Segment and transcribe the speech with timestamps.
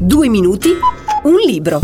[0.00, 0.68] Due minuti,
[1.24, 1.80] un libro.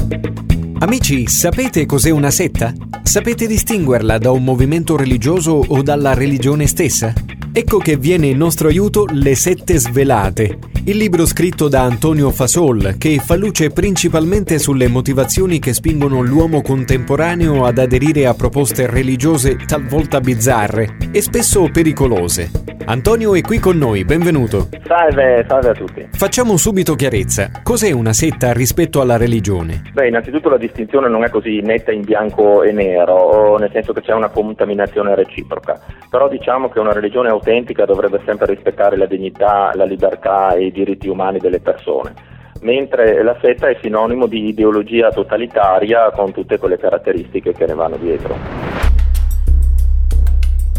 [0.78, 2.72] Amici, sapete cos'è una setta?
[3.02, 7.12] Sapete distinguerla da un movimento religioso o dalla religione stessa?
[7.52, 12.96] Ecco che viene in nostro aiuto Le sette svelate, il libro scritto da Antonio Fasol
[12.98, 19.56] che fa luce principalmente sulle motivazioni che spingono l'uomo contemporaneo ad aderire a proposte religiose
[19.56, 22.74] talvolta bizzarre e spesso pericolose.
[22.86, 24.68] Antonio è qui con noi, benvenuto.
[24.84, 26.06] Salve, salve a tutti.
[26.12, 27.48] Facciamo subito chiarezza.
[27.62, 29.84] Cos'è una setta rispetto alla religione?
[29.94, 34.02] Beh, innanzitutto la distinzione non è così netta in bianco e nero, nel senso che
[34.02, 35.80] c'è una contaminazione reciproca.
[36.10, 40.72] Però diciamo che una religione autentica dovrebbe sempre rispettare la dignità, la libertà e i
[40.74, 42.32] diritti umani delle persone
[42.64, 47.96] mentre la setta è sinonimo di ideologia totalitaria con tutte quelle caratteristiche che ne vanno
[47.96, 48.82] dietro.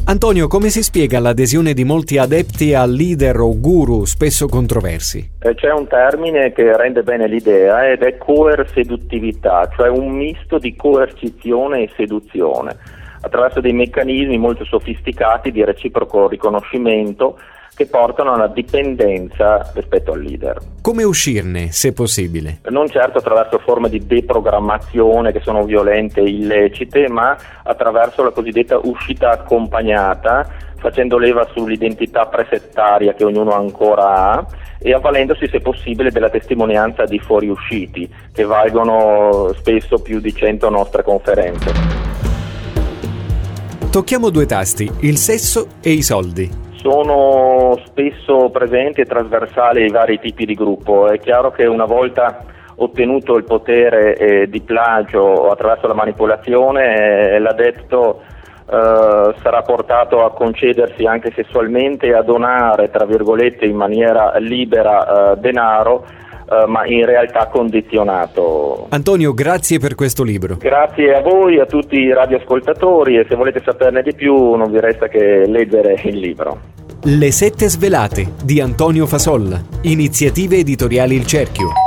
[0.08, 5.32] Antonio, come si spiega l'adesione di molti adepti a leader o guru spesso controversi?
[5.40, 10.76] Eh, c'è un termine che rende bene l'idea ed è coerseduttività, cioè un misto di
[10.76, 12.78] coercizione e seduzione,
[13.26, 17.40] attraverso dei meccanismi molto sofisticati di reciproco riconoscimento
[17.76, 20.58] che portano a una dipendenza rispetto al leader.
[20.82, 22.60] Come uscirne, se possibile?
[22.70, 28.80] Non certo attraverso forme di deprogrammazione che sono violente e illecite, ma attraverso la cosiddetta
[28.82, 34.48] uscita accompagnata, facendo leva sull'identità presettaria che ognuno ancora ha
[34.80, 41.04] e avvalendosi, se possibile, della testimonianza di fuoriusciti, che valgono spesso più di 100 nostre
[41.04, 42.35] conferenze.
[43.96, 50.20] Tocchiamo due tasti, il sesso e i soldi sono spesso presenti e trasversali ai vari
[50.20, 51.08] tipi di gruppo.
[51.08, 52.44] È chiaro che una volta
[52.76, 58.22] ottenuto il potere eh, di plagio attraverso la manipolazione, eh, l'adepto
[58.70, 65.32] eh, sarà portato a concedersi anche sessualmente e a donare, tra virgolette, in maniera libera
[65.32, 66.06] eh, denaro.
[66.48, 68.86] Uh, ma in realtà condizionato.
[68.90, 70.58] Antonio, grazie per questo libro.
[70.60, 74.80] Grazie a voi, a tutti i radioascoltatori e se volete saperne di più non vi
[74.80, 76.60] resta che leggere il libro.
[77.04, 79.60] Le sette svelate di Antonio Fasolla.
[79.82, 81.85] Iniziative editoriali Il Cerchio.